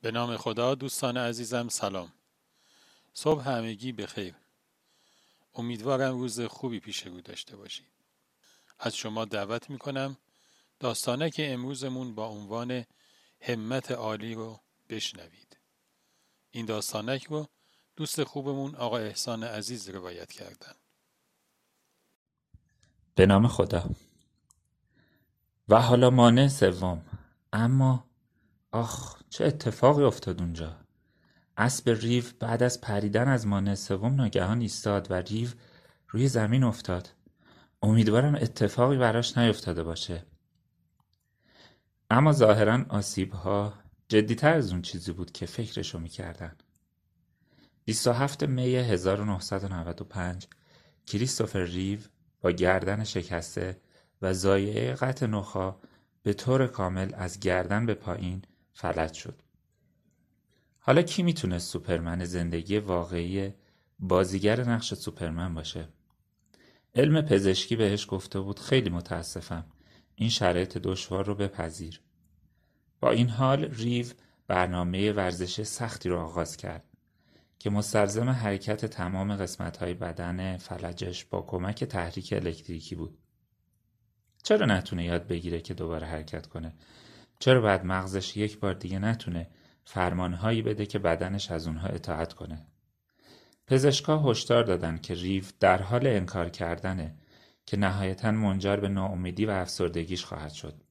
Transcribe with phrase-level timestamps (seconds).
[0.00, 2.12] به نام خدا دوستان عزیزم سلام.
[3.12, 4.34] صبح همگی بخیر.
[5.54, 7.90] امیدوارم روز خوبی پیش رو داشته باشید
[8.78, 10.16] از شما دعوت می‌کنم
[11.32, 12.84] که امروزمون با عنوان
[13.40, 15.56] همت عالی رو بشنوید.
[16.50, 17.48] این داستانک رو
[17.96, 20.74] دوست خوبمون آقا احسان عزیز روایت کردن.
[23.14, 23.90] به نام خدا.
[25.68, 27.04] و حالا مانع سوم
[27.52, 28.09] اما
[28.72, 30.76] آخ چه اتفاقی افتاد اونجا.
[31.56, 35.48] اسب ریو بعد از پریدن از مانع سوم ناگهان ایستاد و ریو
[36.08, 37.08] روی زمین افتاد.
[37.82, 40.24] امیدوارم اتفاقی براش نیفتاده باشه.
[42.10, 43.74] اما ظاهرا آسیب ها
[44.08, 46.56] جدیتر از اون چیزی بود که فکرشو می‌کردن.
[47.84, 50.46] 27 می 1995
[51.06, 51.98] کریستوفر ریو
[52.40, 53.80] با گردن شکسته
[54.22, 55.76] و زایعه قطع نخا
[56.22, 58.42] به طور کامل از گردن به پایین
[58.72, 59.42] فلج شد.
[60.78, 63.52] حالا کی می‌تونه سوپرمن زندگی واقعی
[63.98, 65.88] بازیگر نقش سوپرمن باشه؟
[66.94, 69.64] علم پزشکی بهش گفته بود خیلی متاسفم
[70.14, 72.00] این شرایط دشوار رو بپذیر.
[73.00, 74.06] با این حال ریو
[74.46, 76.84] برنامه ورزش سختی رو آغاز کرد
[77.58, 83.18] که مستلزم حرکت تمام قسمت های بدن فلجش با کمک تحریک الکتریکی بود.
[84.42, 86.74] چرا نتونه یاد بگیره که دوباره حرکت کنه
[87.40, 89.50] چرا باید مغزش یک بار دیگه نتونه
[89.84, 92.66] فرمانهایی بده که بدنش از اونها اطاعت کنه؟
[93.66, 97.14] پزشکا هشدار دادن که ریو در حال انکار کردنه
[97.66, 100.82] که نهایتا منجر به ناامیدی و افسردگیش خواهد شد.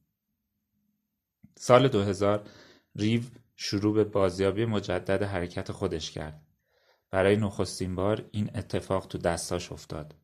[1.57, 2.49] سال 2000
[2.95, 3.21] ریو
[3.55, 6.41] شروع به بازیابی مجدد حرکت خودش کرد.
[7.11, 10.15] برای نخستین بار این اتفاق تو دستاش افتاد.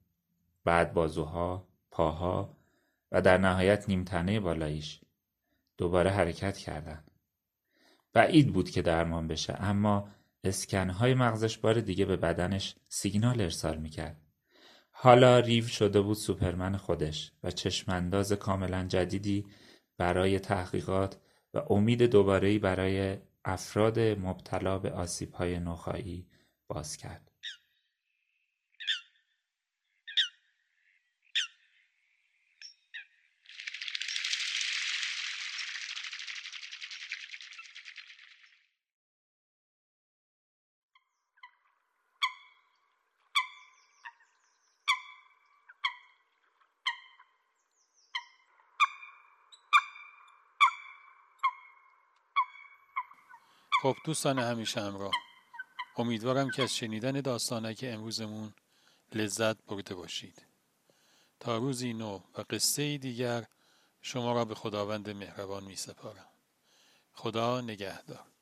[0.63, 2.57] بعد بازوها پاها
[3.11, 5.04] و در نهایت نیمتنه بالاییش.
[5.77, 7.03] دوباره حرکت کردن
[8.13, 10.09] بعید بود که درمان بشه اما
[10.43, 14.21] اسکنهای مغزش بار دیگه به بدنش سیگنال ارسال می‌کرد
[14.91, 19.45] حالا ریو شده بود سوپرمن خودش و چشمانداز کاملا جدیدی
[19.97, 21.17] برای تحقیقات
[21.53, 26.27] و امید دوباره‌ای برای افراد مبتلا به آسیب‌های نخایی
[26.67, 27.31] باز کرد.
[53.81, 55.11] خب دوستان همیشه همراه.
[55.97, 58.53] امیدوارم که از شنیدن داستانک امروزمون
[59.13, 60.45] لذت برده باشید.
[61.39, 63.45] تا روزی نو و قصه دیگر
[64.01, 66.27] شما را به خداوند مهربان می سپارم
[67.13, 68.34] خدا نگهدار.